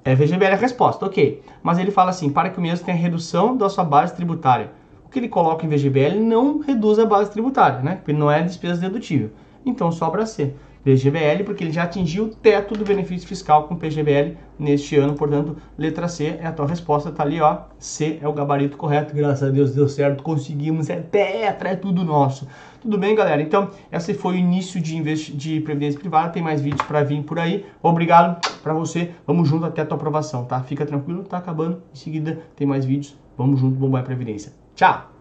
é 0.03 0.13
VGBL 0.13 0.53
a 0.53 0.57
resposta, 0.57 1.05
ok. 1.05 1.41
Mas 1.61 1.79
ele 1.79 1.91
fala 1.91 2.09
assim, 2.09 2.29
para 2.29 2.49
que 2.49 2.59
o 2.59 2.61
mesmo 2.61 2.85
tenha 2.85 2.97
redução 2.97 3.55
da 3.55 3.69
sua 3.69 3.85
base 3.85 4.13
tributária. 4.13 4.71
Que 5.13 5.19
ele 5.19 5.29
coloca 5.29 5.63
em 5.63 5.69
VGBL 5.69 6.19
não 6.19 6.59
reduz 6.59 6.97
a 6.97 7.05
base 7.05 7.31
tributária, 7.31 7.79
né? 7.81 7.95
Porque 7.97 8.11
não 8.11 8.29
é 8.31 8.41
despesa 8.41 8.81
dedutível. 8.81 9.29
Então 9.63 9.91
sobra 9.91 10.25
C. 10.25 10.53
PGBL, 10.83 11.45
porque 11.45 11.63
ele 11.63 11.71
já 11.71 11.83
atingiu 11.83 12.25
o 12.25 12.29
teto 12.29 12.75
do 12.75 12.83
benefício 12.83 13.25
fiscal 13.27 13.67
com 13.67 13.75
PGBL 13.75 14.35
neste 14.59 14.97
ano, 14.97 15.13
portanto, 15.13 15.55
letra 15.77 16.09
C 16.09 16.37
é 16.41 16.45
a 16.45 16.51
tua 16.51 16.67
resposta, 16.67 17.09
tá 17.09 17.23
ali, 17.23 17.39
ó. 17.39 17.59
C 17.79 18.19
é 18.21 18.27
o 18.27 18.33
gabarito 18.33 18.75
correto, 18.75 19.15
graças 19.15 19.47
a 19.47 19.51
Deus 19.51 19.73
deu 19.73 19.87
certo, 19.87 20.21
conseguimos, 20.21 20.89
é 20.89 20.97
tetra, 20.97 21.69
é 21.69 21.75
tudo 21.75 22.03
nosso. 22.03 22.47
Tudo 22.81 22.97
bem, 22.97 23.15
galera? 23.15 23.41
Então, 23.41 23.69
esse 23.89 24.13
foi 24.13 24.35
o 24.35 24.37
início 24.37 24.81
de, 24.81 25.01
de 25.31 25.61
previdência 25.61 25.97
privada, 25.97 26.29
tem 26.29 26.43
mais 26.43 26.59
vídeos 26.59 26.85
para 26.85 27.01
vir 27.01 27.23
por 27.23 27.39
aí. 27.39 27.65
Obrigado 27.81 28.45
para 28.61 28.73
você, 28.73 29.11
vamos 29.25 29.47
junto 29.47 29.65
até 29.65 29.83
a 29.83 29.85
tua 29.85 29.95
aprovação, 29.95 30.43
tá? 30.43 30.61
Fica 30.63 30.85
tranquilo, 30.85 31.23
tá 31.23 31.37
acabando, 31.37 31.81
em 31.93 31.97
seguida 31.97 32.39
tem 32.57 32.67
mais 32.67 32.83
vídeos, 32.83 33.17
vamos 33.37 33.61
junto, 33.61 33.77
bombar 33.77 34.01
a 34.01 34.05
previdência. 34.05 34.62
Tchau! 34.75 35.13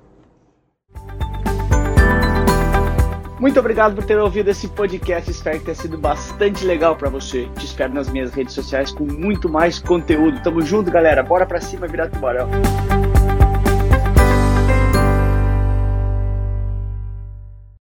Muito 3.43 3.59
obrigado 3.59 3.97
por 3.97 4.05
ter 4.05 4.17
ouvido 4.19 4.51
esse 4.51 4.69
podcast. 4.69 5.29
Espero 5.29 5.59
que 5.59 5.65
tenha 5.65 5.75
sido 5.75 5.99
bastante 5.99 6.65
legal 6.65 6.95
para 6.95 7.11
você. 7.11 7.49
Te 7.57 7.65
espero 7.65 7.93
nas 7.93 8.09
minhas 8.09 8.33
redes 8.33 8.55
sociais 8.55 8.93
com 8.93 9.05
muito 9.05 9.49
mais 9.49 9.81
conteúdo. 9.81 10.41
Tamo 10.45 10.63
junto, 10.63 10.93
galera. 10.93 11.25
Bora 11.25 11.45
pra 11.45 11.61
cima 11.61 11.89
virar 11.89 12.09
tubarão. 12.09 12.49